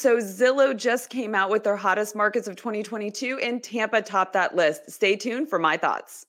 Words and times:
So 0.00 0.16
Zillow 0.16 0.74
just 0.74 1.10
came 1.10 1.34
out 1.34 1.50
with 1.50 1.62
their 1.62 1.76
hottest 1.76 2.16
markets 2.16 2.48
of 2.48 2.56
2022 2.56 3.38
and 3.40 3.62
Tampa 3.62 4.00
topped 4.00 4.32
that 4.32 4.56
list. 4.56 4.90
Stay 4.90 5.14
tuned 5.14 5.50
for 5.50 5.58
my 5.58 5.76
thoughts. 5.76 6.24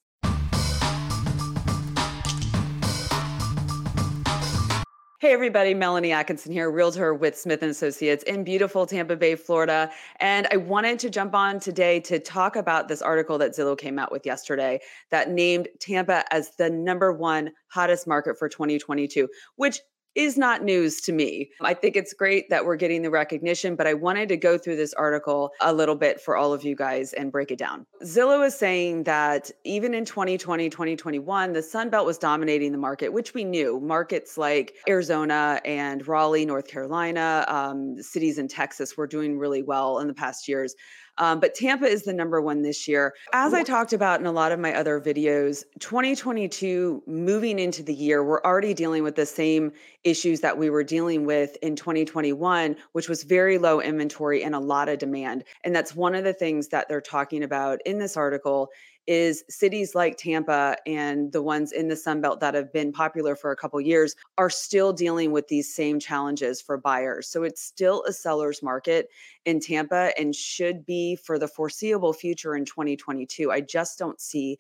Hey 5.22 5.32
everybody, 5.32 5.74
Melanie 5.74 6.12
Atkinson 6.12 6.52
here, 6.52 6.70
realtor 6.70 7.14
with 7.14 7.38
Smith 7.38 7.62
and 7.62 7.72
Associates 7.72 8.26
in 8.26 8.44
beautiful 8.44 8.86
Tampa 8.86 9.16
Bay, 9.16 9.36
Florida. 9.36 9.90
And 10.20 10.50
I 10.52 10.58
wanted 10.58 11.00
to 11.00 11.10
jump 11.10 11.34
on 11.34 11.62
today 11.62 12.02
to 12.02 12.20
talk 12.20 12.58
about 12.58 12.90
this 12.90 13.02
article 13.02 13.38
that 13.38 13.52
Zillow 13.52 13.78
came 13.78 13.98
out 13.98 14.12
with 14.12 14.26
yesterday 14.26 14.82
that 15.12 15.30
named 15.30 15.70
Tampa 15.80 16.26
as 16.34 16.58
the 16.58 16.70
number 16.70 17.14
one 17.14 17.52
hottest 17.70 18.06
market 18.06 18.38
for 18.38 18.50
2022, 18.50 19.30
which 19.56 19.80
is 20.16 20.38
not 20.38 20.64
news 20.64 21.02
to 21.02 21.12
me. 21.12 21.50
I 21.62 21.74
think 21.74 21.96
it's 21.96 22.14
great 22.14 22.50
that 22.50 22.66
we're 22.66 22.76
getting 22.76 23.02
the 23.02 23.10
recognition, 23.10 23.76
but 23.76 23.88
I 23.88 23.94
wanted 23.94 24.30
to 24.30 24.38
go 24.38 24.58
through 24.58 24.76
this 24.76 24.94
article 24.94 25.52
a 25.62 25.74
little 25.74 25.96
bit 25.96 26.20
for 26.20 26.36
all 26.36 26.54
of 26.54 26.64
you 26.64 26.76
guys 26.76 27.14
and 27.14 27.32
break 27.32 27.52
it 27.52 27.58
down. 27.58 27.86
Zillow 28.04 28.46
is 28.46 28.56
saying 28.56 29.04
that 29.04 29.52
even 29.64 29.94
in 29.94 30.06
2020, 30.06 30.70
2021, 30.70 31.54
the 31.54 31.62
Sun 31.62 31.90
Belt 31.90 32.06
was 32.06 32.18
dominating 32.18 32.72
the 32.72 32.78
market, 32.78 33.14
which 33.14 33.34
we 33.34 33.44
knew. 33.44 33.80
Markets 33.80 34.38
like 34.38 34.76
Arizona 34.88 35.62
and 35.66 36.06
Raleigh, 36.08 36.46
North 36.46 36.68
Carolina, 36.68 37.46
um, 37.48 38.02
cities 38.02 38.38
in 38.38 38.48
Texas 38.48 38.98
were 38.98 39.08
doing 39.08 39.38
really 39.38 39.64
well 39.64 40.00
in 40.00 40.08
the 40.08 40.14
past 40.14 40.48
years. 40.48 40.76
Um, 41.18 41.40
but 41.40 41.54
Tampa 41.54 41.86
is 41.86 42.04
the 42.04 42.14
number 42.14 42.42
one 42.42 42.62
this 42.62 42.88
year. 42.88 43.14
As 43.34 43.54
I 43.54 43.64
talked 43.64 43.94
about 43.94 44.20
in 44.20 44.26
a 44.26 44.32
lot 44.32 44.52
of 44.52 44.60
my 44.60 44.74
other 44.74 45.00
videos, 45.00 45.64
2022 45.80 47.04
moving 47.06 47.60
into 47.60 47.84
the 47.84 47.94
year, 47.94 48.24
we're 48.24 48.42
already 48.42 48.74
dealing 48.74 49.04
with 49.04 49.16
the 49.16 49.26
same 49.26 49.72
issues 50.04 50.40
that 50.42 50.58
we 50.58 50.70
were 50.70 50.84
dealing 50.84 51.26
with 51.26 51.58
in 51.62 51.76
2021, 51.76 52.76
which 52.94 53.08
was 53.08 53.24
very 53.24 53.58
low 53.58 53.82
inventory 53.82 54.44
and 54.44 54.56
a 54.56 54.60
lot 54.60 54.90
of 54.90 55.00
demand. 55.00 55.44
And 55.64 55.76
that's 55.76 55.96
one 55.96 56.16
of 56.16 56.24
the 56.24 56.34
things 56.34 56.70
that 56.70 56.90
they're 56.90 57.02
talking 57.02 57.44
about 57.44 57.80
in 57.86 58.00
this 58.00 58.18
article 58.18 58.70
is 59.08 59.44
cities 59.50 59.96
like 59.96 60.18
Tampa 60.18 60.76
and 60.86 61.32
the 61.32 61.42
ones 61.42 61.72
in 61.72 61.88
the 61.88 61.96
Sun 61.96 62.22
Belt 62.22 62.40
that 62.40 62.54
have 62.54 62.72
been 62.72 62.92
popular 62.92 63.36
for 63.36 63.52
a 63.52 63.56
couple 63.56 63.82
years 63.82 64.16
are 64.38 64.50
still 64.50 64.94
dealing 64.94 65.32
with 65.32 65.48
these 65.48 65.74
same 65.74 66.00
challenges 66.00 66.62
for 66.62 66.78
buyers. 66.78 67.28
So 67.28 67.44
it's 67.44 67.62
still 67.62 68.04
a 68.08 68.14
seller's 68.14 68.62
market 68.62 69.10
in 69.46 69.60
Tampa 69.60 70.12
and 70.18 70.36
should 70.36 70.86
be 70.86 71.16
for 71.16 71.40
the 71.40 71.48
foreseeable 71.48 72.14
future 72.14 72.56
in 72.56 72.66
2022. 72.66 73.52
I 73.52 73.62
just 73.62 73.98
don't 73.98 74.22
see 74.22 74.58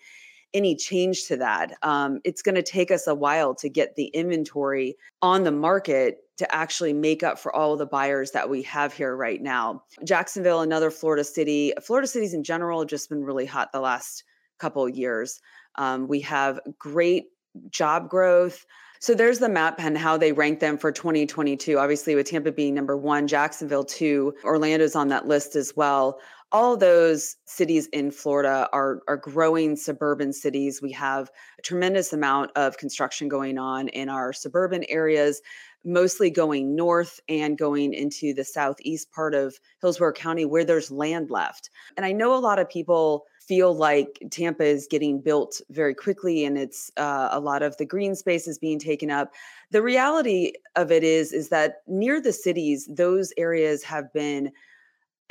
any 0.53 0.75
change 0.75 1.25
to 1.27 1.37
that. 1.37 1.77
Um, 1.81 2.19
it's 2.23 2.41
going 2.41 2.55
to 2.55 2.63
take 2.63 2.91
us 2.91 3.07
a 3.07 3.15
while 3.15 3.55
to 3.55 3.69
get 3.69 3.95
the 3.95 4.07
inventory 4.07 4.97
on 5.21 5.43
the 5.43 5.51
market 5.51 6.17
to 6.37 6.55
actually 6.55 6.93
make 6.93 7.23
up 7.23 7.37
for 7.37 7.55
all 7.55 7.77
the 7.77 7.85
buyers 7.85 8.31
that 8.31 8.49
we 8.49 8.63
have 8.63 8.93
here 8.93 9.15
right 9.15 9.41
now. 9.41 9.83
Jacksonville, 10.03 10.61
another 10.61 10.91
Florida 10.91 11.23
city, 11.23 11.71
Florida 11.81 12.07
cities 12.07 12.33
in 12.33 12.43
general 12.43 12.79
have 12.79 12.89
just 12.89 13.09
been 13.09 13.23
really 13.23 13.45
hot 13.45 13.71
the 13.71 13.79
last 13.79 14.23
couple 14.61 14.87
years. 14.87 15.41
Um, 15.75 16.07
we 16.07 16.21
have 16.21 16.59
great 16.77 17.25
job 17.69 18.09
growth. 18.09 18.65
So 18.99 19.15
there's 19.15 19.39
the 19.39 19.49
map 19.49 19.79
and 19.79 19.97
how 19.97 20.15
they 20.15 20.31
rank 20.31 20.59
them 20.59 20.77
for 20.77 20.91
2022. 20.91 21.79
Obviously, 21.79 22.13
with 22.13 22.29
Tampa 22.29 22.51
being 22.51 22.75
number 22.75 22.95
one, 22.95 23.27
Jacksonville 23.27 23.83
two, 23.83 24.33
Orlando's 24.43 24.95
on 24.95 25.07
that 25.07 25.27
list 25.27 25.55
as 25.55 25.73
well. 25.75 26.19
All 26.51 26.77
those 26.77 27.35
cities 27.45 27.87
in 27.93 28.11
Florida 28.11 28.69
are 28.73 29.01
are 29.07 29.17
growing 29.17 29.75
suburban 29.75 30.33
cities. 30.33 30.81
We 30.83 30.91
have 30.91 31.31
a 31.57 31.61
tremendous 31.63 32.13
amount 32.13 32.51
of 32.55 32.77
construction 32.77 33.27
going 33.27 33.57
on 33.57 33.87
in 33.87 34.07
our 34.07 34.33
suburban 34.33 34.83
areas, 34.87 35.41
mostly 35.83 36.29
going 36.29 36.75
north 36.75 37.19
and 37.27 37.57
going 37.57 37.93
into 37.93 38.35
the 38.35 38.43
southeast 38.43 39.11
part 39.11 39.33
of 39.33 39.59
Hillsborough 39.81 40.13
County 40.13 40.45
where 40.45 40.65
there's 40.65 40.91
land 40.91 41.31
left. 41.31 41.71
And 41.97 42.05
I 42.05 42.11
know 42.11 42.35
a 42.35 42.37
lot 42.37 42.59
of 42.59 42.69
people 42.69 43.25
feel 43.47 43.73
like 43.73 44.21
Tampa 44.29 44.63
is 44.63 44.87
getting 44.89 45.19
built 45.19 45.61
very 45.69 45.95
quickly 45.95 46.45
and 46.45 46.57
it's 46.57 46.91
uh, 46.97 47.29
a 47.31 47.39
lot 47.39 47.63
of 47.63 47.75
the 47.77 47.85
green 47.85 48.15
space 48.15 48.47
is 48.47 48.59
being 48.59 48.79
taken 48.79 49.09
up. 49.09 49.31
The 49.71 49.81
reality 49.81 50.53
of 50.75 50.91
it 50.91 51.03
is 51.03 51.33
is 51.33 51.49
that 51.49 51.81
near 51.87 52.21
the 52.21 52.33
cities, 52.33 52.87
those 52.87 53.33
areas 53.37 53.83
have 53.83 54.11
been 54.13 54.51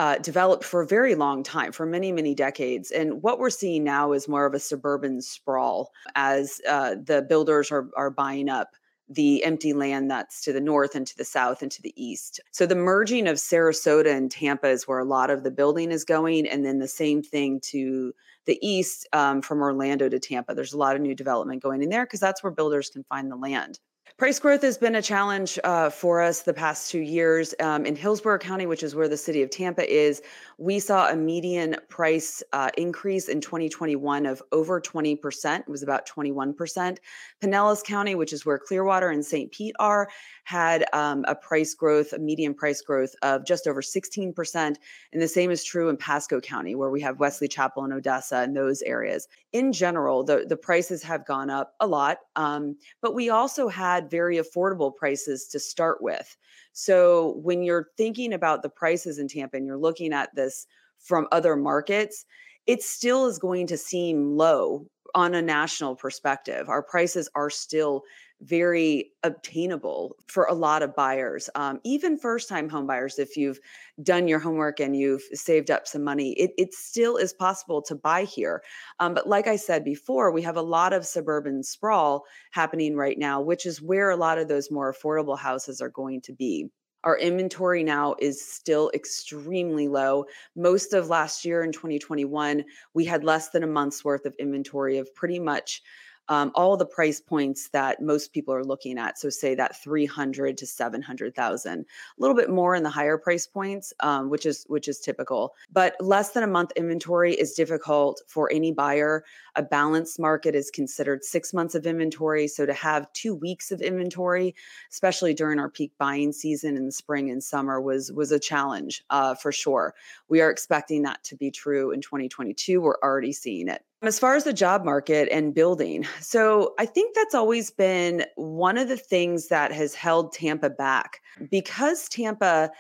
uh, 0.01 0.17
developed 0.19 0.65
for 0.65 0.81
a 0.81 0.87
very 0.87 1.15
long 1.15 1.43
time, 1.43 1.73
for 1.73 1.85
many, 1.85 2.11
many 2.11 2.35
decades. 2.35 2.91
And 2.91 3.23
what 3.23 3.39
we're 3.39 3.51
seeing 3.51 3.85
now 3.85 4.13
is 4.13 4.29
more 4.29 4.47
of 4.47 4.55
a 4.55 4.59
suburban 4.59 5.21
sprawl 5.21 5.91
as 6.15 6.61
uh, 6.69 6.97
the 7.05 7.23
builders 7.23 7.71
are, 7.71 7.91
are 7.97 8.11
buying 8.11 8.49
up 8.49 8.71
the 9.11 9.43
empty 9.43 9.73
land 9.73 10.09
that's 10.09 10.41
to 10.43 10.53
the 10.53 10.61
north 10.61 10.95
and 10.95 11.07
to 11.07 11.17
the 11.17 11.25
south 11.25 11.63
and 11.63 11.73
to 11.73 11.83
the 11.83 11.93
east. 11.97 12.41
So 12.53 12.65
the 12.65 12.77
merging 12.77 13.27
of 13.27 13.37
Sarasota 13.37 14.15
and 14.15 14.31
Tampa 14.31 14.69
is 14.69 14.87
where 14.87 15.01
a 15.01 15.05
lot 15.05 15.31
of 15.31 15.43
the 15.43 15.51
building 15.51 15.91
is 15.91 16.05
going, 16.05 16.47
and 16.47 16.65
then 16.65 16.79
the 16.79 16.89
same 16.89 17.21
thing 17.21 17.61
to 17.65 18.15
the 18.47 18.59
east 18.63 19.09
um, 19.13 19.43
from 19.43 19.61
Orlando 19.61 20.09
to 20.09 20.21
Tampa. 20.21 20.55
There's 20.55 20.73
a 20.73 20.79
lot 20.79 20.95
of 20.95 21.03
new 21.03 21.15
development 21.15 21.63
going 21.63 21.83
in 21.83 21.91
there 21.91 22.07
because 22.07 22.21
that's 22.21 22.43
where 22.43 22.53
builders 22.53 22.89
can 22.89 23.05
find 23.05 23.31
the 23.31 23.37
land. 23.37 23.81
Price 24.21 24.39
growth 24.39 24.61
has 24.61 24.77
been 24.77 24.97
a 24.97 25.01
challenge 25.01 25.59
uh, 25.65 25.89
for 25.89 26.21
us 26.21 26.43
the 26.43 26.53
past 26.53 26.91
two 26.91 27.01
years. 27.01 27.55
Um, 27.59 27.87
in 27.87 27.97
Hillsborough 27.97 28.37
County, 28.37 28.67
which 28.67 28.83
is 28.83 28.95
where 28.95 29.09
the 29.09 29.17
city 29.17 29.41
of 29.41 29.49
Tampa 29.49 29.91
is, 29.91 30.21
we 30.59 30.79
saw 30.79 31.09
a 31.09 31.17
median 31.17 31.75
price 31.89 32.43
uh, 32.53 32.69
increase 32.77 33.31
in 33.31 33.41
2021 33.41 34.27
of 34.27 34.43
over 34.53 34.79
20%. 34.79 35.61
It 35.61 35.69
was 35.71 35.83
about 35.83 36.07
21%. 36.07 36.99
Pinellas 37.43 37.83
County, 37.83 38.15
which 38.15 38.35
is 38.35 38.45
where 38.45 38.59
Clearwater 38.59 39.09
and 39.09 39.25
St. 39.25 39.51
Pete 39.53 39.75
are, 39.79 40.07
had 40.45 40.85
um, 40.93 41.25
a 41.27 41.35
price 41.35 41.73
growth, 41.73 42.13
a 42.13 42.19
median 42.19 42.53
price 42.53 42.83
growth 42.83 43.15
of 43.23 43.47
just 43.47 43.67
over 43.67 43.81
16%. 43.81 44.55
And 44.55 45.23
the 45.23 45.29
same 45.29 45.51
is 45.51 45.65
true 45.65 45.89
in 45.89 45.97
Pasco 45.97 46.43
County, 46.43 46.75
where 46.75 46.91
we 46.91 47.01
have 47.01 47.21
Wesley 47.21 47.49
Chapel 47.49 47.85
and 47.85 47.93
Odessa 47.95 48.37
and 48.37 48.55
those 48.55 48.83
areas. 48.83 49.29
In 49.55 49.73
general, 49.73 50.25
the, 50.25 50.45
the 50.47 50.59
prices 50.59 51.03
have 51.05 51.25
gone 51.25 51.49
up 51.49 51.75
a 51.81 51.87
lot, 51.87 52.19
um, 52.37 52.77
but 53.01 53.15
we 53.15 53.31
also 53.31 53.69
had 53.69 54.10
very 54.11 54.37
affordable 54.37 54.95
prices 54.95 55.47
to 55.49 55.61
start 55.61 56.03
with. 56.03 56.37
So 56.73 57.39
when 57.43 57.63
you're 57.63 57.89
thinking 57.97 58.33
about 58.33 58.63
the 58.63 58.69
prices 58.69 59.19
in 59.19 59.29
Tampa 59.29 59.57
and 59.57 59.67
you're 59.67 59.79
looking 59.79 60.13
at 60.13 60.35
this 60.35 60.67
from 60.99 61.29
other 61.33 61.57
markets, 61.57 62.25
it 62.67 62.83
still 62.83 63.27
is 63.27 63.39
going 63.39 63.67
to 63.69 63.77
seem 63.77 64.37
low 64.37 64.87
on 65.15 65.35
a 65.35 65.43
national 65.43 65.97
perspective. 65.97 66.69
Our 66.69 66.83
prices 66.83 67.29
are 67.35 67.51
still 67.51 68.05
very 68.43 69.13
obtainable 69.23 70.17
for 70.27 70.45
a 70.45 70.55
lot 70.55 70.83
of 70.83 70.97
buyers, 70.97 71.51
um, 71.55 71.79
even 71.85 72.19
first 72.19 72.49
time 72.49 72.69
home 72.69 72.87
buyers. 72.87 73.19
If 73.19 73.37
you've 73.37 73.61
done 74.03 74.29
your 74.29 74.39
homework 74.39 74.81
and 74.81 74.97
you've 74.97 75.23
saved 75.35 75.71
up 75.71 75.87
some 75.87 76.03
money, 76.03 76.33
it, 76.33 76.53
it 76.57 76.73
still 76.73 77.17
is 77.17 77.35
possible 77.35 77.83
to 77.83 77.95
buy 77.95 78.25
here. 78.25 78.63
Um, 78.99 79.13
but 79.13 79.29
like 79.29 79.47
I 79.47 79.57
said 79.57 79.85
before, 79.85 80.33
we 80.33 80.43
have 80.43 80.57
a 80.57 80.63
lot 80.63 80.93
of 80.93 81.05
suburban 81.05 81.63
sprawl 81.63 82.25
happening 82.53 82.97
right 82.97 83.19
now, 83.19 83.43
which 83.43 83.67
is 83.67 83.83
where 83.83 84.11
a 84.11 84.17
lot 84.17 84.39
of 84.39 84.49
those 84.49 84.71
more 84.71 84.93
affordable 84.93 85.39
houses 85.39 85.83
are 85.83 85.91
going 85.91 86.23
to 86.23 86.33
be. 86.33 86.71
Our 87.05 87.19
inventory 87.19 87.83
now 87.83 88.15
is 88.19 88.45
still 88.47 88.91
extremely 88.93 89.89
low. 89.89 90.27
Most 90.55 90.93
of 90.93 91.09
last 91.09 91.45
year 91.45 91.63
in 91.63 91.73
2021, 91.73 92.65
we 92.93 93.05
had 93.05 93.25
less 93.25 93.51
than 93.51 93.63
a 93.63 93.67
month's 93.67 94.05
worth 94.05 94.27
of 94.27 94.35
inventory 94.39 94.99
of 94.99 95.15
pretty 95.15 95.39
much 95.39 95.83
um, 96.31 96.53
all 96.55 96.77
the 96.77 96.87
price 96.87 97.21
points 97.21 97.69
that 97.71 98.01
most 98.01 98.33
people 98.33 98.55
are 98.55 98.65
looking 98.65 98.99
at. 98.99 99.19
So 99.19 99.29
say 99.29 99.57
that 99.57 99.83
300 99.83 100.57
to 100.59 100.67
700,000, 100.67 101.81
a 101.81 101.85
little 102.19 102.37
bit 102.37 102.49
more 102.49 102.77
in 102.77 102.85
the 102.85 102.89
higher 102.89 103.19
price 103.19 103.49
points, 103.49 103.93
um, 103.99 104.31
which 104.31 104.47
is 104.47 104.65
which 104.69 104.87
is 104.87 105.01
typical. 105.01 105.55
But 105.73 105.97
less 105.99 106.31
than 106.31 106.45
a 106.45 106.47
month 106.47 106.71
inventory 106.77 107.35
is 107.35 107.55
difficult 107.55 108.23
for 108.29 108.51
any 108.53 108.71
buyer. 108.71 109.25
A 109.57 109.63
balanced 109.63 110.21
market 110.21 110.55
is 110.55 110.71
considered 110.71 111.25
six 111.25 111.53
months 111.53 111.75
of 111.75 111.85
inventory. 111.85 112.47
So 112.47 112.65
to 112.65 112.75
have 112.75 113.13
two 113.13 113.35
weeks 113.35 113.73
of 113.73 113.83
inventory, 113.83 114.55
especially 114.93 115.35
during 115.35 115.59
our 115.59 115.69
peak 115.69 115.91
buying 115.99 116.33
season 116.33 116.77
in 116.77 116.87
the 116.87 116.93
spring 116.93 117.29
and 117.31 117.43
summer, 117.43 117.81
was 117.81 118.13
was 118.13 118.31
a 118.31 118.39
challenge 118.39 119.03
uh, 119.11 119.35
for 119.35 119.51
sure. 119.51 119.95
We 120.29 120.41
are 120.41 120.51
expecting 120.51 121.03
that 121.03 121.25
to 121.25 121.35
be 121.35 121.51
true 121.51 121.91
in 121.91 122.01
2022. 122.01 122.81
We're 122.81 122.95
already 123.03 123.33
seeing 123.33 123.69
it. 123.69 123.83
As 124.03 124.19
far 124.19 124.35
as 124.35 124.45
the 124.45 124.53
job 124.55 124.83
market 124.83 125.29
and 125.31 125.55
building, 125.55 126.07
so 126.21 126.75
I 126.79 126.87
think 126.87 127.15
that's 127.15 127.35
always 127.35 127.71
been 127.71 128.25
one 128.37 128.79
of 128.79 128.89
the 128.89 128.97
things 128.97 129.49
that 129.49 129.73
has 129.73 129.95
held 129.95 130.33
Tampa 130.33 130.71
back 130.71 131.21
because 131.51 132.09
Tampa 132.09 132.71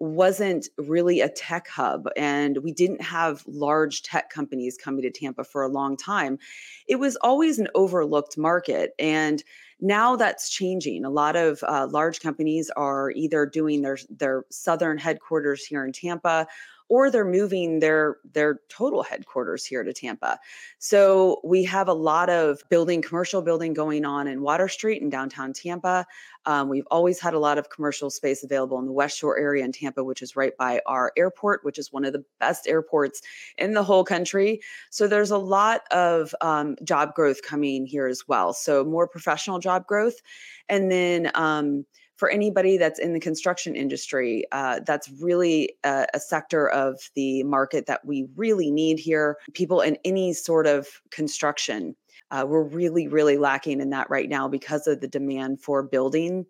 wasn't 0.00 0.68
really 0.78 1.20
a 1.20 1.28
tech 1.28 1.66
hub 1.66 2.08
and 2.16 2.58
we 2.58 2.70
didn't 2.70 3.02
have 3.02 3.42
large 3.48 4.02
tech 4.02 4.30
companies 4.30 4.76
coming 4.76 5.02
to 5.02 5.10
Tampa 5.10 5.42
for 5.42 5.62
a 5.64 5.68
long 5.68 5.96
time. 5.96 6.38
It 6.86 6.96
was 6.96 7.16
always 7.16 7.58
an 7.58 7.66
overlooked 7.74 8.38
market. 8.38 8.92
And 9.00 9.42
Now 9.80 10.16
that's 10.16 10.50
changing. 10.50 11.04
A 11.04 11.10
lot 11.10 11.34
of 11.36 11.62
uh, 11.66 11.88
large 11.90 12.20
companies 12.20 12.70
are 12.76 13.10
either 13.12 13.46
doing 13.46 13.82
their 13.82 13.98
their 14.10 14.44
southern 14.50 14.98
headquarters 14.98 15.64
here 15.64 15.84
in 15.84 15.92
Tampa 15.92 16.46
or 16.88 17.10
they're 17.10 17.24
moving 17.24 17.80
their 17.80 18.16
their 18.32 18.60
total 18.68 19.02
headquarters 19.02 19.64
here 19.64 19.82
to 19.82 19.92
Tampa. 19.92 20.38
So 20.78 21.40
we 21.44 21.64
have 21.64 21.88
a 21.88 21.92
lot 21.92 22.30
of 22.30 22.62
building 22.68 23.02
commercial 23.02 23.42
building 23.42 23.74
going 23.74 24.04
on 24.04 24.26
in 24.26 24.42
Water 24.42 24.68
Street 24.68 25.02
in 25.02 25.10
downtown 25.10 25.52
Tampa. 25.52 26.06
Um, 26.46 26.68
we've 26.68 26.86
always 26.90 27.20
had 27.20 27.34
a 27.34 27.38
lot 27.38 27.58
of 27.58 27.68
commercial 27.68 28.10
space 28.10 28.42
available 28.42 28.78
in 28.78 28.86
the 28.86 28.92
West 28.92 29.18
Shore 29.18 29.38
area 29.38 29.64
in 29.64 29.72
Tampa, 29.72 30.02
which 30.02 30.22
is 30.22 30.34
right 30.34 30.56
by 30.56 30.80
our 30.86 31.12
airport, 31.16 31.64
which 31.64 31.78
is 31.78 31.92
one 31.92 32.04
of 32.04 32.12
the 32.12 32.24
best 32.40 32.66
airports 32.66 33.20
in 33.58 33.74
the 33.74 33.82
whole 33.82 34.04
country. 34.04 34.60
So 34.90 35.06
there's 35.06 35.30
a 35.30 35.38
lot 35.38 35.82
of 35.90 36.34
um, 36.40 36.76
job 36.84 37.14
growth 37.14 37.42
coming 37.42 37.84
here 37.86 38.06
as 38.06 38.26
well. 38.26 38.54
So 38.54 38.84
more 38.84 39.06
professional 39.06 39.58
job 39.58 39.86
growth, 39.86 40.20
and 40.68 40.90
then. 40.90 41.30
Um, 41.34 41.84
for 42.18 42.28
anybody 42.28 42.76
that's 42.76 42.98
in 42.98 43.12
the 43.12 43.20
construction 43.20 43.76
industry, 43.76 44.44
uh, 44.50 44.80
that's 44.84 45.08
really 45.22 45.72
a, 45.84 46.04
a, 46.12 46.20
sector 46.20 46.68
of 46.68 47.00
the 47.14 47.44
market 47.44 47.86
that 47.86 48.04
we 48.04 48.26
really 48.34 48.72
need 48.72 48.98
here. 48.98 49.38
People 49.54 49.80
in 49.80 49.96
any 50.04 50.32
sort 50.32 50.66
of 50.66 50.88
construction, 51.12 51.94
uh, 52.32 52.44
we're 52.46 52.64
really, 52.64 53.06
really 53.06 53.38
lacking 53.38 53.80
in 53.80 53.90
that 53.90 54.10
right 54.10 54.28
now 54.28 54.48
because 54.48 54.88
of 54.88 55.00
the 55.00 55.06
demand 55.06 55.62
for 55.62 55.84
building. 55.84 56.44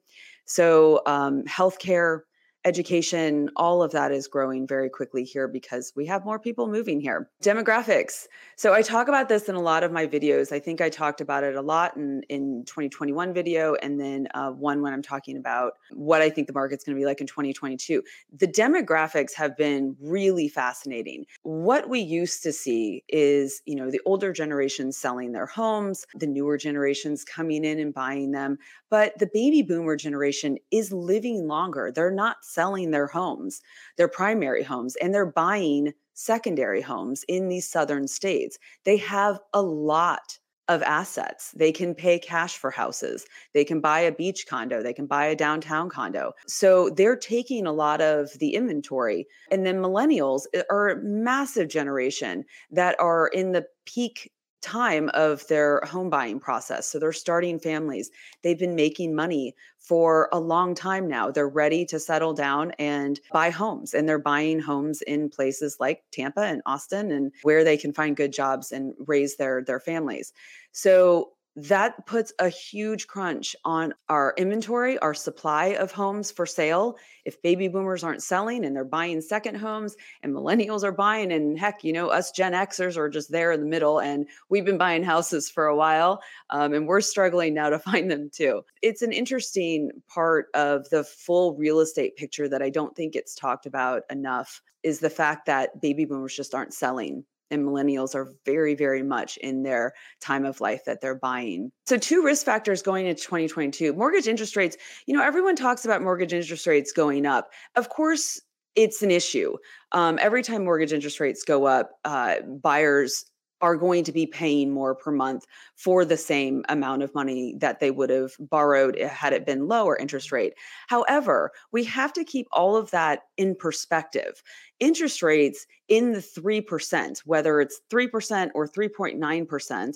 So, 0.46 1.02
um, 1.04 1.44
healthcare, 1.44 2.20
education, 2.68 3.48
all 3.56 3.82
of 3.82 3.90
that 3.92 4.12
is 4.12 4.28
growing 4.28 4.66
very 4.66 4.90
quickly 4.90 5.24
here 5.24 5.48
because 5.48 5.92
we 5.96 6.06
have 6.06 6.24
more 6.24 6.38
people 6.38 6.68
moving 6.68 7.00
here. 7.00 7.30
Demographics. 7.42 8.26
So 8.56 8.74
I 8.74 8.82
talk 8.82 9.08
about 9.08 9.28
this 9.28 9.48
in 9.48 9.54
a 9.54 9.60
lot 9.60 9.82
of 9.82 9.90
my 9.90 10.06
videos. 10.06 10.52
I 10.52 10.60
think 10.60 10.80
I 10.80 10.90
talked 10.90 11.20
about 11.20 11.42
it 11.44 11.56
a 11.56 11.62
lot 11.62 11.96
in, 11.96 12.22
in 12.28 12.64
2021 12.66 13.32
video 13.32 13.74
and 13.76 13.98
then 13.98 14.28
uh, 14.34 14.50
one 14.50 14.82
when 14.82 14.92
I'm 14.92 15.02
talking 15.02 15.38
about 15.38 15.72
what 15.90 16.20
I 16.20 16.28
think 16.28 16.46
the 16.46 16.52
market's 16.52 16.84
going 16.84 16.94
to 16.94 17.00
be 17.00 17.06
like 17.06 17.20
in 17.20 17.26
2022. 17.26 18.02
The 18.36 18.46
demographics 18.46 19.32
have 19.34 19.56
been 19.56 19.96
really 20.00 20.48
fascinating. 20.48 21.24
What 21.42 21.88
we 21.88 22.00
used 22.00 22.42
to 22.42 22.52
see 22.52 23.02
is, 23.08 23.62
you 23.64 23.74
know, 23.74 23.90
the 23.90 24.00
older 24.04 24.32
generations 24.32 24.96
selling 24.98 25.32
their 25.32 25.46
homes, 25.46 26.04
the 26.14 26.26
newer 26.26 26.58
generations 26.58 27.24
coming 27.24 27.64
in 27.64 27.78
and 27.78 27.94
buying 27.94 28.32
them, 28.32 28.58
but 28.90 29.18
the 29.18 29.30
baby 29.32 29.62
boomer 29.62 29.96
generation 29.96 30.58
is 30.70 30.92
living 30.92 31.46
longer. 31.46 31.90
They're 31.94 32.10
not 32.10 32.44
selling 32.58 32.90
their 32.90 33.06
homes, 33.06 33.62
their 33.98 34.08
primary 34.08 34.64
homes, 34.64 34.96
and 34.96 35.14
they're 35.14 35.24
buying 35.24 35.94
secondary 36.14 36.82
homes 36.82 37.24
in 37.28 37.46
these 37.46 37.70
southern 37.70 38.08
states. 38.08 38.58
They 38.84 38.96
have 38.96 39.38
a 39.54 39.62
lot 39.62 40.40
of 40.66 40.82
assets. 40.82 41.52
They 41.52 41.70
can 41.70 41.94
pay 41.94 42.18
cash 42.18 42.56
for 42.56 42.72
houses. 42.72 43.26
They 43.54 43.64
can 43.64 43.80
buy 43.80 44.00
a 44.00 44.10
beach 44.10 44.46
condo. 44.48 44.82
They 44.82 44.92
can 44.92 45.06
buy 45.06 45.26
a 45.26 45.36
downtown 45.36 45.88
condo. 45.88 46.32
So 46.48 46.90
they're 46.90 47.16
taking 47.16 47.64
a 47.64 47.72
lot 47.72 48.00
of 48.00 48.36
the 48.40 48.54
inventory. 48.54 49.28
And 49.52 49.64
then 49.64 49.78
millennials 49.78 50.42
eh, 50.52 50.64
are 50.68 50.88
a 50.88 51.00
massive 51.00 51.68
generation 51.68 52.44
that 52.72 52.96
are 52.98 53.28
in 53.28 53.52
the 53.52 53.66
peak 53.86 54.32
time 54.60 55.10
of 55.14 55.46
their 55.48 55.80
home 55.84 56.10
buying 56.10 56.40
process. 56.40 56.88
So 56.88 56.98
they're 56.98 57.12
starting 57.12 57.58
families. 57.58 58.10
They've 58.42 58.58
been 58.58 58.74
making 58.74 59.14
money 59.14 59.54
for 59.78 60.28
a 60.32 60.40
long 60.40 60.74
time 60.74 61.08
now. 61.08 61.30
They're 61.30 61.48
ready 61.48 61.84
to 61.86 61.98
settle 61.98 62.34
down 62.34 62.72
and 62.78 63.20
buy 63.32 63.50
homes. 63.50 63.94
And 63.94 64.08
they're 64.08 64.18
buying 64.18 64.60
homes 64.60 65.02
in 65.02 65.30
places 65.30 65.76
like 65.80 66.02
Tampa 66.10 66.42
and 66.42 66.62
Austin 66.66 67.10
and 67.10 67.32
where 67.42 67.64
they 67.64 67.76
can 67.76 67.92
find 67.92 68.16
good 68.16 68.32
jobs 68.32 68.72
and 68.72 68.94
raise 69.06 69.36
their 69.36 69.62
their 69.64 69.80
families. 69.80 70.32
So 70.72 71.32
that 71.62 72.06
puts 72.06 72.32
a 72.38 72.48
huge 72.48 73.08
crunch 73.08 73.56
on 73.64 73.92
our 74.08 74.32
inventory, 74.36 74.96
our 75.00 75.12
supply 75.12 75.66
of 75.66 75.90
homes 75.90 76.30
for 76.30 76.46
sale. 76.46 76.96
If 77.24 77.42
baby 77.42 77.66
boomers 77.66 78.04
aren't 78.04 78.22
selling 78.22 78.64
and 78.64 78.76
they're 78.76 78.84
buying 78.84 79.20
second 79.20 79.56
homes 79.56 79.96
and 80.22 80.32
millennials 80.32 80.84
are 80.84 80.92
buying, 80.92 81.32
and 81.32 81.58
heck, 81.58 81.82
you 81.82 81.92
know, 81.92 82.08
us 82.08 82.30
Gen 82.30 82.52
Xers 82.52 82.96
are 82.96 83.08
just 83.08 83.32
there 83.32 83.50
in 83.50 83.58
the 83.60 83.66
middle 83.66 83.98
and 83.98 84.28
we've 84.48 84.64
been 84.64 84.78
buying 84.78 85.02
houses 85.02 85.50
for 85.50 85.66
a 85.66 85.76
while 85.76 86.22
um, 86.50 86.74
and 86.74 86.86
we're 86.86 87.00
struggling 87.00 87.54
now 87.54 87.68
to 87.70 87.78
find 87.90 88.08
them 88.08 88.30
too. 88.30 88.62
It's 88.80 89.02
an 89.02 89.12
interesting 89.12 89.90
part 90.06 90.46
of 90.54 90.88
the 90.90 91.02
full 91.02 91.56
real 91.56 91.80
estate 91.80 92.16
picture 92.16 92.48
that 92.48 92.62
I 92.62 92.70
don't 92.70 92.94
think 92.94 93.14
gets 93.14 93.34
talked 93.34 93.66
about 93.66 94.02
enough 94.10 94.62
is 94.84 95.00
the 95.00 95.10
fact 95.10 95.46
that 95.46 95.80
baby 95.80 96.04
boomers 96.04 96.36
just 96.36 96.54
aren't 96.54 96.72
selling 96.72 97.24
and 97.50 97.64
millennials 97.64 98.14
are 98.14 98.32
very, 98.44 98.74
very 98.74 99.02
much 99.02 99.36
in 99.38 99.62
their 99.62 99.94
time 100.20 100.44
of 100.44 100.60
life 100.60 100.84
that 100.86 101.00
they're 101.00 101.18
buying. 101.18 101.70
So, 101.86 101.96
two 101.96 102.22
risk 102.22 102.44
factors 102.44 102.82
going 102.82 103.06
into 103.06 103.22
2022 103.22 103.92
mortgage 103.92 104.28
interest 104.28 104.56
rates. 104.56 104.76
You 105.06 105.14
know, 105.14 105.22
everyone 105.22 105.56
talks 105.56 105.84
about 105.84 106.02
mortgage 106.02 106.32
interest 106.32 106.66
rates 106.66 106.92
going 106.92 107.26
up. 107.26 107.50
Of 107.76 107.88
course, 107.88 108.40
it's 108.74 109.02
an 109.02 109.10
issue. 109.10 109.56
Um, 109.92 110.18
every 110.20 110.42
time 110.42 110.64
mortgage 110.64 110.92
interest 110.92 111.20
rates 111.20 111.42
go 111.44 111.66
up, 111.66 111.90
uh, 112.04 112.40
buyers 112.62 113.24
are 113.60 113.76
going 113.76 114.04
to 114.04 114.12
be 114.12 114.26
paying 114.26 114.70
more 114.70 114.94
per 114.94 115.10
month 115.10 115.46
for 115.76 116.04
the 116.04 116.16
same 116.16 116.64
amount 116.68 117.02
of 117.02 117.14
money 117.14 117.54
that 117.58 117.80
they 117.80 117.90
would 117.90 118.10
have 118.10 118.32
borrowed 118.38 118.98
had 118.98 119.32
it 119.32 119.46
been 119.46 119.68
lower 119.68 119.96
interest 119.96 120.32
rate. 120.32 120.54
However, 120.88 121.50
we 121.72 121.84
have 121.84 122.12
to 122.14 122.24
keep 122.24 122.46
all 122.52 122.76
of 122.76 122.90
that 122.90 123.22
in 123.36 123.54
perspective. 123.54 124.42
Interest 124.80 125.22
rates 125.22 125.66
in 125.88 126.12
the 126.12 126.20
3%, 126.20 127.18
whether 127.24 127.60
it's 127.60 127.80
3% 127.90 128.50
or 128.54 128.68
3.9%, 128.68 129.94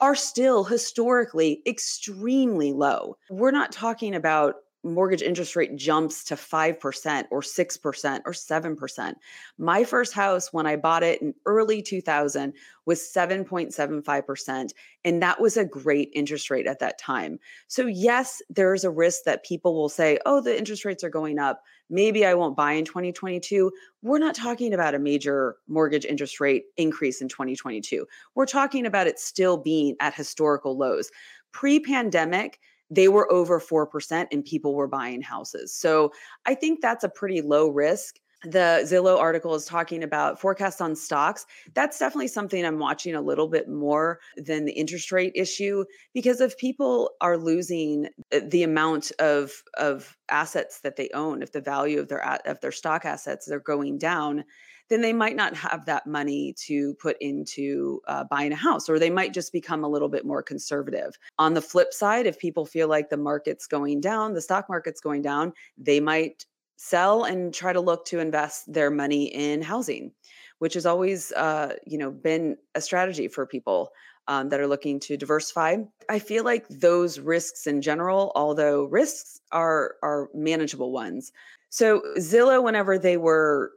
are 0.00 0.14
still 0.14 0.64
historically 0.64 1.62
extremely 1.66 2.72
low. 2.72 3.16
We're 3.30 3.50
not 3.50 3.72
talking 3.72 4.14
about 4.14 4.56
mortgage 4.84 5.22
interest 5.22 5.56
rate 5.56 5.76
jumps 5.76 6.22
to 6.24 6.34
5% 6.34 7.24
or 7.30 7.40
6% 7.40 8.20
or 8.26 8.32
7%. 8.32 9.14
My 9.58 9.84
first 9.84 10.12
house 10.12 10.52
when 10.52 10.66
I 10.66 10.76
bought 10.76 11.02
it 11.02 11.22
in 11.22 11.34
early 11.46 11.80
2000 11.82 12.52
was 12.86 13.00
7.75% 13.00 14.70
and 15.04 15.22
that 15.22 15.40
was 15.40 15.56
a 15.56 15.64
great 15.64 16.10
interest 16.14 16.50
rate 16.50 16.66
at 16.66 16.78
that 16.80 16.98
time. 16.98 17.38
So 17.66 17.86
yes, 17.86 18.42
there's 18.50 18.84
a 18.84 18.90
risk 18.90 19.24
that 19.24 19.44
people 19.44 19.74
will 19.74 19.88
say, 19.88 20.18
"Oh, 20.26 20.40
the 20.40 20.56
interest 20.56 20.84
rates 20.84 21.02
are 21.02 21.10
going 21.10 21.38
up. 21.38 21.62
Maybe 21.88 22.26
I 22.26 22.34
won't 22.34 22.56
buy 22.56 22.72
in 22.72 22.84
2022." 22.84 23.72
We're 24.02 24.18
not 24.18 24.34
talking 24.34 24.74
about 24.74 24.94
a 24.94 24.98
major 24.98 25.56
mortgage 25.66 26.04
interest 26.04 26.40
rate 26.40 26.64
increase 26.76 27.20
in 27.20 27.28
2022. 27.28 28.06
We're 28.34 28.46
talking 28.46 28.86
about 28.86 29.06
it 29.06 29.18
still 29.18 29.56
being 29.56 29.96
at 30.00 30.14
historical 30.14 30.76
lows. 30.76 31.10
Pre-pandemic, 31.52 32.58
they 32.90 33.08
were 33.08 33.30
over 33.32 33.60
4% 33.60 34.26
and 34.30 34.44
people 34.44 34.74
were 34.74 34.88
buying 34.88 35.22
houses. 35.22 35.74
So 35.74 36.12
I 36.46 36.54
think 36.54 36.80
that's 36.80 37.04
a 37.04 37.08
pretty 37.08 37.40
low 37.40 37.68
risk. 37.68 38.18
The 38.44 38.82
Zillow 38.84 39.18
article 39.18 39.54
is 39.54 39.64
talking 39.64 40.02
about 40.02 40.38
forecasts 40.38 40.80
on 40.80 40.94
stocks. 40.94 41.46
That's 41.74 41.98
definitely 41.98 42.28
something 42.28 42.64
I'm 42.64 42.78
watching 42.78 43.14
a 43.14 43.20
little 43.20 43.48
bit 43.48 43.68
more 43.68 44.20
than 44.36 44.66
the 44.66 44.72
interest 44.72 45.10
rate 45.12 45.32
issue 45.34 45.84
because 46.12 46.40
if 46.40 46.56
people 46.58 47.10
are 47.20 47.38
losing 47.38 48.08
uh, 48.32 48.40
the 48.46 48.62
amount 48.62 49.12
of 49.18 49.62
of 49.78 50.16
assets 50.28 50.80
that 50.80 50.96
they 50.96 51.08
own, 51.14 51.42
if 51.42 51.52
the 51.52 51.60
value 51.60 52.00
of 52.00 52.08
their 52.08 52.22
of 52.46 52.60
their 52.60 52.72
stock 52.72 53.04
assets 53.04 53.50
are 53.50 53.60
going 53.60 53.98
down, 53.98 54.44
then 54.90 55.00
they 55.00 55.12
might 55.12 55.36
not 55.36 55.56
have 55.56 55.86
that 55.86 56.06
money 56.06 56.54
to 56.66 56.94
put 56.94 57.16
into 57.20 58.00
uh, 58.06 58.24
buying 58.24 58.52
a 58.52 58.56
house, 58.56 58.88
or 58.88 58.98
they 58.98 59.10
might 59.10 59.32
just 59.32 59.52
become 59.52 59.84
a 59.84 59.88
little 59.88 60.08
bit 60.08 60.26
more 60.26 60.42
conservative. 60.42 61.18
On 61.38 61.54
the 61.54 61.62
flip 61.62 61.92
side, 61.92 62.26
if 62.26 62.38
people 62.38 62.66
feel 62.66 62.88
like 62.88 63.08
the 63.08 63.16
market's 63.16 63.66
going 63.66 64.00
down, 64.00 64.34
the 64.34 64.42
stock 64.42 64.68
market's 64.68 65.00
going 65.00 65.22
down, 65.22 65.52
they 65.78 66.00
might 66.00 66.44
sell 66.76 67.24
and 67.24 67.52
try 67.54 67.72
to 67.72 67.80
look 67.80 68.04
to 68.06 68.18
invest 68.18 68.72
their 68.72 68.90
money 68.90 69.24
in 69.24 69.62
housing, 69.62 70.12
which 70.58 70.74
has 70.74 70.86
always, 70.86 71.32
uh, 71.32 71.74
you 71.86 71.98
know, 71.98 72.10
been 72.10 72.56
a 72.74 72.80
strategy 72.80 73.28
for 73.28 73.46
people. 73.46 73.90
Um, 74.26 74.48
that 74.48 74.58
are 74.58 74.66
looking 74.66 74.98
to 75.00 75.18
diversify. 75.18 75.76
I 76.08 76.18
feel 76.18 76.44
like 76.44 76.66
those 76.68 77.18
risks 77.20 77.66
in 77.66 77.82
general, 77.82 78.32
although 78.34 78.84
risks 78.84 79.38
are 79.52 79.96
are 80.02 80.30
manageable 80.32 80.92
ones. 80.92 81.30
So 81.68 82.00
Zillow, 82.16 82.62
whenever 82.62 82.96
they 82.96 83.18
were 83.18 83.72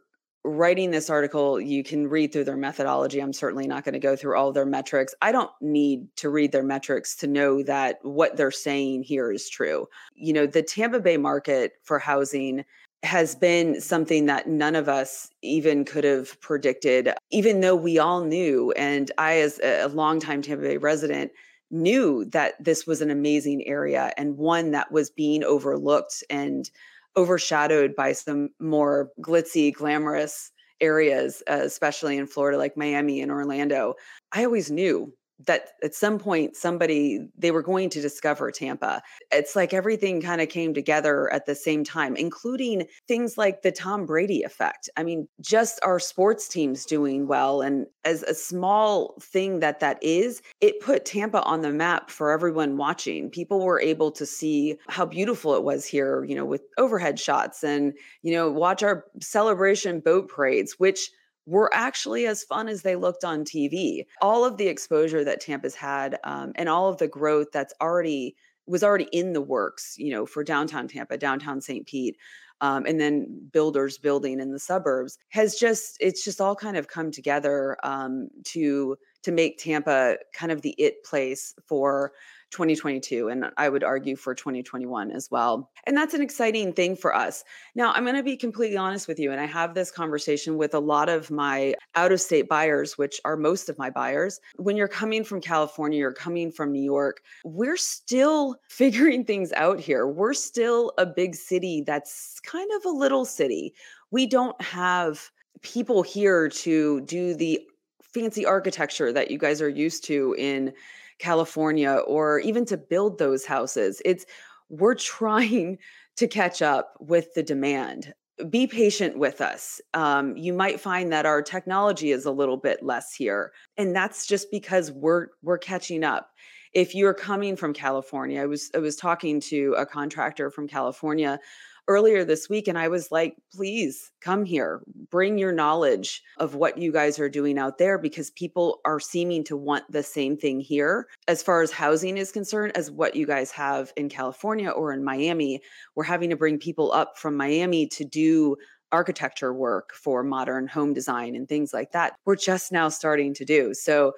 writing 0.48 0.92
this 0.92 1.10
article, 1.10 1.60
you 1.60 1.84
can 1.84 2.08
read 2.08 2.32
through 2.32 2.46
their 2.46 2.56
methodology. 2.58 3.20
I'm 3.20 3.34
certainly 3.34 3.68
not 3.68 3.84
going 3.84 3.94
to 3.94 4.00
go 4.00 4.16
through 4.16 4.38
all 4.38 4.54
their 4.54 4.66
metrics. 4.66 5.13
I 5.22 5.32
don't 5.32 5.51
need 5.62 6.08
to 6.18 6.30
read 6.30 6.51
their 6.54 6.63
metrics 6.63 7.16
to 7.18 7.27
know 7.27 7.63
that 7.63 7.98
what 8.04 8.38
they're 8.38 8.51
saying 8.51 9.04
here 9.04 9.32
is 9.32 9.50
true. 9.50 9.88
You 10.16 10.34
know, 10.34 10.46
the 10.46 10.63
Tampa 10.63 11.00
Bay 11.00 11.18
market 11.18 11.74
for 11.84 12.00
housing 12.00 12.63
has 13.04 13.36
been 13.36 13.80
something 13.80 14.25
that 14.25 14.48
none 14.48 14.75
of 14.75 14.89
us 14.89 15.30
even 15.42 15.86
could 15.86 16.04
have 16.04 16.39
predicted, 16.42 17.13
even 17.32 17.62
though 17.62 17.75
we 17.75 18.00
all 18.00 18.24
knew. 18.24 18.72
And 18.72 19.12
I, 19.18 19.36
as 19.39 19.60
a 19.63 19.88
longtime 19.88 20.42
Tampa 20.42 20.63
Bay 20.63 20.77
resident, 20.77 21.32
knew 21.70 22.25
that 22.25 22.54
this 22.63 22.88
was 22.88 23.01
an 23.01 23.12
amazing 23.12 23.66
area 23.68 24.12
and 24.18 24.38
one 24.38 24.72
that 24.72 24.92
was 24.92 25.10
being 25.10 25.44
overlooked 25.44 26.24
and 26.30 26.70
overshadowed 27.16 27.96
by 27.96 28.13
some 28.13 28.50
more 28.60 29.10
glitzy, 29.22 29.74
glamorous 29.74 30.51
areas, 30.80 31.44
uh, 31.50 31.60
especially 31.63 32.18
in 32.18 32.27
Florida, 32.27 32.58
like 32.58 32.77
Miami 32.77 33.22
and 33.22 33.32
Orlando. 33.32 33.96
I 34.32 34.46
always 34.46 34.72
knew 34.72 35.13
that 35.46 35.70
at 35.84 35.94
some 35.94 36.17
point 36.17 36.56
somebody 36.56 37.27
they 37.38 37.51
were 37.51 37.62
going 37.62 37.89
to 37.91 38.01
discover 38.01 38.51
Tampa. 38.51 39.01
It's 39.32 39.56
like 39.56 39.74
everything 39.74 40.22
kind 40.22 40.41
of 40.41 40.50
came 40.50 40.74
together 40.74 41.32
at 41.32 41.46
the 41.46 41.56
same 41.56 41.84
time, 41.84 42.15
including 42.15 42.88
things 43.08 43.38
like 43.38 43.62
the 43.62 43.72
Tom 43.72 44.06
Brady 44.06 44.44
effect. 44.44 44.89
I 44.98 45.03
mean, 45.03 45.27
just 45.39 45.79
our 45.84 46.00
sports 46.00 46.48
teams 46.48 46.86
doing 46.86 47.27
well 47.27 47.62
and 47.62 47.86
as 48.03 48.24
a 48.24 48.34
small 48.34 49.15
thing 49.22 49.60
that 49.60 49.79
that 49.82 50.01
is, 50.01 50.41
it 50.62 50.79
put 50.79 51.06
Tampa 51.06 51.41
on 51.44 51.62
the 51.62 51.72
map 51.72 52.10
for 52.10 52.32
everyone 52.32 52.77
watching. 52.77 53.29
People 53.29 53.63
were 53.63 53.82
able 53.82 54.12
to 54.12 54.25
see 54.25 54.77
how 54.88 55.06
beautiful 55.06 55.56
it 55.56 55.63
was 55.63 55.86
here, 55.86 56.24
you 56.24 56.36
know, 56.36 56.46
with 56.46 56.62
overhead 56.77 57.20
shots 57.20 57.63
and, 57.63 57.94
you 58.24 58.34
know, 58.34 58.50
watch 58.50 58.82
our 58.82 59.06
celebration 59.22 60.00
boat 60.00 60.29
parades 60.29 60.79
which 60.79 61.12
were 61.48 61.74
actually 61.74 62.27
as 62.27 62.44
fun 62.44 62.68
as 62.68 62.84
they 62.84 62.96
looked 62.96 63.24
on 63.24 63.44
TV. 63.44 64.06
All 64.22 64.46
of 64.46 64.58
the 64.58 64.68
exposure 64.68 65.24
that 65.24 65.42
Tampa's 65.42 65.74
had 65.74 66.20
um, 66.24 66.51
and 66.56 66.70
all 66.70 66.89
of 66.89 66.98
the 66.98 67.08
growth 67.08 67.48
that's 67.51 67.74
already 67.82 68.36
was 68.68 68.84
already 68.84 69.08
in 69.13 69.32
the 69.32 69.42
works, 69.42 69.96
you 69.98 70.12
know, 70.12 70.25
for 70.25 70.44
downtown 70.44 70.89
Tampa, 70.89 71.18
downtown 71.18 71.62
St. 71.62 71.88
Pete, 71.88 72.18
um, 72.60 72.86
and 72.86 73.00
then 73.00 73.50
builders 73.54 73.98
building 73.98 74.42
in 74.42 74.51
the 74.51 74.60
suburbs 74.60 75.18
has 75.30 75.56
just 75.56 75.96
it's 76.01 76.24
just 76.24 76.42
all 76.42 76.56
kind 76.56 76.75
of 76.75 76.89
come 76.89 77.12
together 77.12 77.77
um, 77.84 78.27
to 78.44 78.98
to 79.24 79.32
make 79.32 79.58
Tampa 79.58 80.18
kind 80.34 80.51
of 80.51 80.62
the 80.62 80.75
it 80.77 81.04
place 81.04 81.54
for 81.66 82.12
2022 82.51 83.30
and 83.30 83.46
I 83.58 83.70
would 83.70 83.84
argue 83.84 84.16
for 84.16 84.34
2021 84.34 85.12
as 85.12 85.30
well. 85.30 85.70
And 85.86 85.96
that's 85.96 86.13
an 86.13 86.22
exciting 86.22 86.74
thing 86.74 86.96
for 86.96 87.16
us. 87.16 87.44
Now, 87.75 87.92
I'm 87.94 88.04
going 88.04 88.16
to 88.16 88.24
be 88.24 88.38
completely 88.38 88.77
honest 88.77 89.08
with 89.08 89.20
you 89.20 89.32
and 89.32 89.42
I 89.42 89.46
have 89.46 89.74
this 89.74 89.92
conversation 89.92 90.58
with 90.58 90.74
a 90.74 90.80
lot 90.80 91.10
of 91.10 91.30
my 91.30 91.74
out 91.96 92.12
of 92.12 92.22
state 92.22 92.48
buyers, 92.48 92.98
which 92.98 93.20
are 93.25 93.36
most 93.36 93.70
of 93.70 93.77
my 93.77 93.89
buyers. 93.89 94.39
When 94.56 94.77
you're 94.77 94.88
coming 94.88 95.24
from 95.24 95.42
California, 95.42 96.00
you're 96.00 96.13
coming 96.13 96.51
from 96.51 96.72
New 96.72 96.84
York, 96.84 97.22
we're 97.44 97.77
still 97.77 98.56
figuring 98.70 99.25
things 99.25 99.51
out 99.54 99.80
here. 99.80 100.08
We're 100.08 100.34
still 100.34 100.94
a 100.98 101.06
big 101.06 101.36
city 101.36 101.84
that's 101.86 102.39
kind 102.42 102.70
of 102.77 102.86
a 102.86 102.96
little 102.96 103.25
city. 103.25 103.74
We 104.12 104.25
don't 104.25 104.60
have 104.62 105.30
people 105.62 106.04
here 106.04 106.50
to 106.50 107.01
do 107.01 107.34
the 107.34 107.62
fancy 108.01 108.46
architecture 108.46 109.12
that 109.13 109.30
you 109.30 109.38
guys 109.38 109.62
are 109.62 109.70
used 109.70 110.04
to 110.06 110.36
in 110.38 110.74
California 111.20 111.94
or 112.08 112.40
even 112.40 112.66
to 112.66 112.78
build 112.78 113.18
those 113.18 113.46
houses. 113.46 114.02
It's 114.06 114.26
we're 114.70 114.96
trying 114.96 115.78
to 116.18 116.28
catch 116.28 116.62
up 116.62 116.96
with 117.00 117.34
the 117.36 117.44
demand. 117.44 118.14
Be 118.50 118.68
patient 118.68 119.18
with 119.18 119.42
us. 119.42 119.82
Um, 119.94 120.36
you 120.38 120.54
might 120.54 120.80
find 120.80 121.12
that 121.12 121.26
our 121.26 121.42
technology 121.42 122.12
is 122.12 122.26
a 122.26 122.32
little 122.32 122.58
bit 122.58 122.84
less 122.84 123.14
here, 123.14 123.52
and 123.78 123.96
that's 123.96 124.28
just 124.28 124.52
because 124.52 124.92
we're 124.92 125.28
we're 125.42 125.58
catching 125.58 126.04
up. 126.04 126.30
If 126.74 126.94
you're 126.94 127.16
coming 127.16 127.56
from 127.56 127.74
California, 127.74 128.42
I 128.42 128.46
was 128.46 128.70
I 128.76 128.78
was 128.78 128.96
talking 128.96 129.40
to 129.42 129.74
a 129.78 129.88
contractor 129.88 130.52
from 130.52 130.68
California 130.68 131.40
earlier 131.88 132.25
this 132.25 132.50
week 132.50 132.67
and 132.67 132.77
I 132.77 132.88
was 132.88 133.12
like, 133.12 133.36
please 133.53 134.12
come 134.22 134.46
here, 134.46 134.82
bring 135.10 135.38
your 135.38 135.51
knowledge 135.51 136.22
of 136.38 136.56
what 136.56 136.77
you 136.77 136.91
guys 136.91 137.20
are 137.20 137.29
doing 137.29 137.58
out 137.58 137.77
there 137.77 137.98
because 137.98 138.32
people 138.32 138.79
are 138.86 139.00
seeming 139.00 139.44
to 139.46 139.58
want 139.58 139.89
the 139.91 140.03
same 140.03 140.38
thing 140.38 140.60
here 140.60 141.08
as 141.27 141.41
far 141.41 141.62
as 141.62 141.72
housing 141.72 142.17
is 142.17 142.32
concerned 142.32 142.75
as 142.75 142.91
what 142.91 143.15
you 143.15 143.25
guys 143.25 143.51
have 143.51 143.94
in 143.96 144.10
California 144.10 144.70
or 144.70 144.91
in 144.91 145.03
Miami. 145.03 145.62
We're 145.96 146.03
having 146.03 146.29
to 146.29 146.36
bring 146.36 146.60
people 146.60 146.91
up 146.91 147.17
from 147.17 147.38
Miami 147.38 147.88
to 147.88 148.03
do 148.03 148.58
architecture 148.91 149.53
work 149.53 149.94
for 149.94 150.24
modern 150.24 150.67
home 150.67 150.94
design 150.94 151.36
and 151.36 151.48
things 151.48 151.74
like 151.74 151.91
that. 151.91 152.15
We're 152.25 152.36
just 152.36 152.72
now 152.72 152.89
starting 152.89 153.34
to 153.36 153.46
do. 153.46 153.74
So 153.74 154.13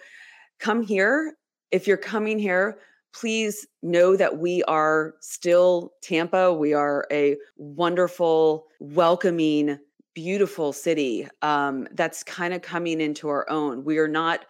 come 0.59 0.83
here. 0.83 1.33
If 1.71 1.87
you're 1.87 1.97
coming 1.97 2.39
here, 2.39 2.79
please 3.13 3.67
know 3.81 4.15
that 4.15 4.37
we 4.37 4.63
are 4.63 5.15
still 5.19 5.93
Tampa. 6.01 6.53
We 6.53 6.73
are 6.73 7.05
a 7.11 7.37
wonderful, 7.57 8.67
welcoming, 8.79 9.79
beautiful 10.13 10.73
city 10.73 11.27
um, 11.41 11.87
that's 11.93 12.23
kind 12.23 12.53
of 12.53 12.61
coming 12.61 13.01
into 13.01 13.29
our 13.29 13.49
own. 13.49 13.83
We 13.83 13.97
are 13.97 14.07
not 14.07 14.45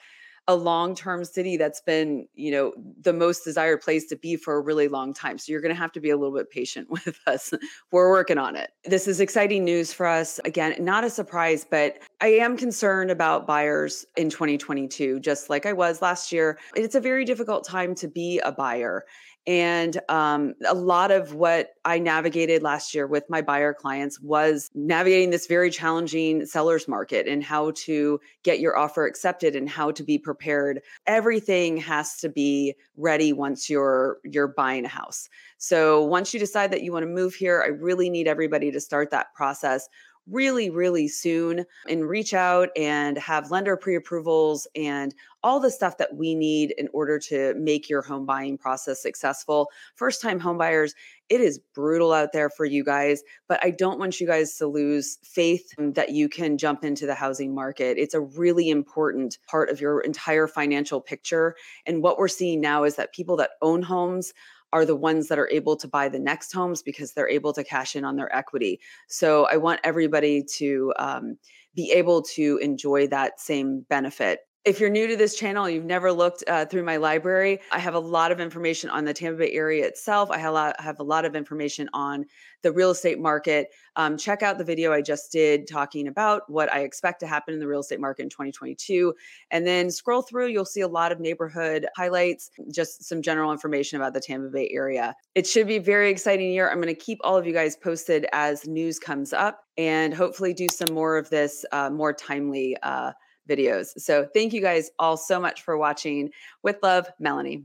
a 0.50 0.56
long-term 0.56 1.24
city 1.24 1.58
that's 1.58 1.80
been, 1.80 2.28
you 2.34 2.50
know, 2.50 2.74
the 3.04 3.14
most 3.14 3.44
desired 3.44 3.82
place 3.82 4.08
to 4.08 4.16
be 4.16 4.36
for 4.36 4.56
a 4.56 4.60
really 4.60 4.88
long 4.88 5.14
time. 5.14 5.38
So 5.38 5.52
you're 5.52 5.62
going 5.62 5.74
to 5.74 5.80
have 5.80 5.92
to 5.92 6.00
be 6.00 6.10
a 6.10 6.18
little 6.18 6.36
bit 6.36 6.50
patient 6.50 6.90
with 7.06 7.20
us. 7.28 7.54
We're 7.92 8.10
working 8.10 8.40
on 8.40 8.56
it. 8.56 8.72
This 8.84 9.08
is 9.08 9.20
exciting 9.20 9.64
news 9.64 9.94
for 9.94 10.08
us. 10.08 10.40
Again, 10.46 10.74
not 10.80 11.04
a 11.04 11.10
surprise, 11.12 11.68
but 11.70 12.00
I 12.20 12.30
am 12.30 12.58
concerned 12.58 13.12
about 13.12 13.46
buyers 13.46 14.08
in 14.18 14.32
2022 14.32 15.20
just 15.20 15.52
like 15.52 15.68
I 15.68 15.74
was 15.74 16.02
last 16.02 16.32
year. 16.32 16.58
It's 16.76 16.96
a 16.96 17.00
very 17.00 17.26
difficult 17.26 17.64
time 17.64 17.94
to 17.96 18.08
be 18.08 18.40
a 18.40 18.52
buyer. 18.52 19.06
And 19.48 20.00
um, 20.10 20.54
a 20.68 20.76
lot 20.76 21.12
of 21.12 21.34
what 21.34 21.70
I 21.86 21.98
navigated 21.98 22.62
last 22.62 22.94
year 22.94 23.08
with 23.08 23.24
my 23.30 23.42
buyer 23.42 23.74
clients 23.74 24.20
was 24.20 24.70
navigating 24.76 25.32
this 25.32 25.48
very 25.48 25.72
challenging 25.72 26.46
seller's 26.46 26.88
market 26.88 27.28
and 27.28 27.44
how 27.44 27.72
to 27.78 28.20
get 28.44 28.60
your 28.60 28.78
offer 28.78 29.06
accepted 29.06 29.56
and 29.56 29.68
how 29.68 29.92
to 29.92 30.04
be 30.04 30.18
prepared. 30.18 30.82
Everything 31.08 31.78
has 31.78 32.18
to 32.18 32.30
be 32.30 32.76
ready 32.98 33.34
once 33.34 33.70
you're 33.70 34.18
you're 34.24 34.50
buying 34.50 34.86
a 34.86 34.90
house. 34.90 35.30
So 35.58 36.04
once 36.04 36.34
you 36.34 36.40
decide 36.40 36.72
that 36.72 36.84
you 36.84 36.92
want 36.92 37.04
to 37.04 37.12
move 37.12 37.34
here, 37.34 37.62
I 37.64 37.70
really 37.70 38.10
need 38.10 38.28
everybody 38.28 38.72
to 38.72 38.80
start 38.80 39.10
that 39.12 39.34
process 39.34 39.88
really, 40.30 40.70
really 40.70 41.08
soon 41.08 41.66
and 41.88 42.08
reach 42.08 42.34
out 42.34 42.70
and 42.76 43.18
have 43.18 43.52
lender 43.52 43.78
pre 43.78 43.96
approvals 43.96 44.68
and 44.76 45.14
all 45.44 45.60
the 45.60 45.72
stuff 45.72 45.98
that 45.98 46.16
we 46.16 46.36
need 46.36 46.74
in 46.78 46.90
order 46.94 47.18
to 47.18 47.54
make 47.56 47.90
your 47.90 48.02
home 48.02 48.26
buying 48.26 48.58
process 48.58 49.02
successful. 49.02 49.70
First 49.96 50.22
time 50.22 50.40
homebuyers, 50.40 50.94
it 51.30 51.42
is 51.42 51.60
brutal 51.74 52.12
out 52.12 52.34
there 52.34 52.50
for 52.50 52.66
you 52.66 52.84
guys, 52.84 53.22
but 53.48 53.60
I 53.64 53.72
don't 53.72 54.00
want 54.00 54.20
you 54.20 54.28
guys 54.28 54.58
to 54.58 54.68
lose 54.68 55.18
faith 55.24 55.72
that 55.78 56.12
you 56.12 56.28
can 56.28 56.58
jump 56.58 56.84
into 56.84 57.06
the 57.06 57.16
housing 57.16 57.54
market. 57.54 57.98
It's 57.98 58.14
a 58.14 58.20
really 58.20 58.70
important 58.70 59.38
part 59.48 59.70
of 59.70 59.80
your 59.80 60.02
entire 60.02 60.48
financial 60.48 61.00
picture. 61.00 61.56
And 61.86 62.04
what 62.04 62.18
we're 62.18 62.28
seeing 62.28 62.60
now 62.60 62.84
is 62.84 62.96
that 62.96 63.14
people 63.14 63.38
that 63.38 63.52
own 63.62 63.84
homes, 63.84 64.34
are 64.72 64.86
the 64.86 64.96
ones 64.96 65.28
that 65.28 65.40
are 65.40 65.50
able 65.50 65.76
to 65.78 65.88
buy 65.88 66.10
the 66.10 66.20
next 66.20 66.52
homes 66.54 66.82
because 66.82 67.14
they're 67.14 67.30
able 67.30 67.54
to 67.54 67.64
cash 67.64 67.96
in 67.96 68.06
on 68.06 68.16
their 68.16 68.34
equity. 68.36 68.80
So 69.08 69.48
I 69.52 69.58
want 69.58 69.80
everybody 69.84 70.44
to 70.58 70.94
um, 70.98 71.38
be 71.76 71.92
able 71.92 72.22
to 72.22 72.58
enjoy 72.62 73.08
that 73.08 73.40
same 73.40 73.86
benefit 73.90 74.42
if 74.66 74.80
you're 74.80 74.90
new 74.90 75.08
to 75.08 75.16
this 75.16 75.36
channel, 75.36 75.70
you've 75.70 75.86
never 75.86 76.12
looked 76.12 76.44
uh, 76.48 76.66
through 76.66 76.84
my 76.84 76.98
library, 76.98 77.60
I 77.72 77.80
have 77.80 77.96
a 77.96 78.00
lot 78.00 78.32
of 78.32 78.42
information 78.42 78.90
on 78.90 79.06
the 79.06 79.14
Tampa 79.14 79.40
Bay 79.40 79.52
area 79.52 79.88
itself. 79.88 80.30
I 80.30 80.38
have 80.38 80.52
a 80.52 80.54
lot, 80.54 80.82
have 80.82 81.00
a 81.00 81.04
lot 81.04 81.24
of 81.24 81.34
information 81.34 81.90
on 81.94 82.26
the 82.62 82.72
real 82.74 82.92
estate 82.92 83.20
market. 83.20 83.70
Um, 83.96 84.18
check 84.18 84.44
out 84.44 84.58
the 84.58 84.66
video 84.66 84.92
I 84.92 85.02
just 85.02 85.32
did 85.32 85.66
talking 85.66 86.10
about 86.10 86.42
what 86.50 86.72
I 86.74 86.82
expect 86.82 87.22
to 87.22 87.28
happen 87.28 87.54
in 87.54 87.62
the 87.62 87.68
real 87.68 87.80
estate 87.80 88.02
market 88.02 88.24
in 88.24 88.30
2022. 88.30 89.14
And 89.50 89.66
then 89.66 89.90
scroll 89.90 90.22
through, 90.22 90.48
you'll 90.48 90.66
see 90.66 90.82
a 90.82 90.88
lot 90.88 91.14
of 91.14 91.22
neighborhood 91.22 91.88
highlights, 91.96 92.52
just 92.74 93.06
some 93.06 93.22
general 93.22 93.54
information 93.54 93.96
about 93.96 94.14
the 94.14 94.20
Tampa 94.20 94.50
Bay 94.50 94.70
area. 94.74 95.16
It 95.36 95.48
should 95.48 95.68
be 95.68 95.78
a 95.78 95.82
very 95.82 96.10
exciting 96.10 96.52
year. 96.52 96.70
I'm 96.70 96.82
going 96.82 96.94
to 96.94 96.96
keep 96.96 97.20
all 97.24 97.38
of 97.38 97.48
you 97.48 97.54
guys 97.54 97.78
posted 97.78 98.28
as 98.34 98.68
news 98.68 99.00
comes 99.00 99.32
up 99.32 99.62
and 99.78 100.14
hopefully 100.14 100.54
do 100.54 100.68
some 100.68 100.94
more 100.94 101.18
of 101.18 101.30
this 101.30 101.64
uh, 101.72 101.90
more 101.90 102.12
timely. 102.12 102.76
Uh, 102.84 103.14
videos. 103.50 104.00
So 104.00 104.28
thank 104.34 104.54
you 104.54 104.62
guys 104.62 104.92
all 105.00 105.18
so 105.18 105.40
much 105.40 105.64
for 105.64 105.78
watching. 105.78 106.30
With 106.64 106.78
love, 106.84 107.10
Melanie. 107.20 107.64